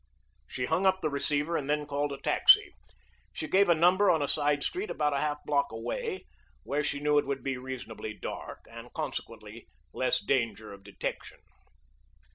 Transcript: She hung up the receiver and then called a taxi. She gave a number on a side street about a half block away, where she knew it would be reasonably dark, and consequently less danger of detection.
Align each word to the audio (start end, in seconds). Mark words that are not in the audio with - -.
She 0.47 0.65
hung 0.65 0.87
up 0.87 1.01
the 1.01 1.11
receiver 1.11 1.55
and 1.55 1.69
then 1.69 1.85
called 1.85 2.11
a 2.11 2.17
taxi. 2.17 2.73
She 3.33 3.47
gave 3.47 3.69
a 3.69 3.75
number 3.75 4.09
on 4.09 4.23
a 4.23 4.27
side 4.27 4.63
street 4.63 4.89
about 4.89 5.13
a 5.13 5.19
half 5.19 5.37
block 5.45 5.71
away, 5.71 6.25
where 6.63 6.83
she 6.83 6.99
knew 6.99 7.19
it 7.19 7.27
would 7.27 7.43
be 7.43 7.55
reasonably 7.59 8.11
dark, 8.15 8.61
and 8.71 8.91
consequently 8.93 9.67
less 9.93 10.19
danger 10.19 10.73
of 10.73 10.83
detection. 10.83 11.37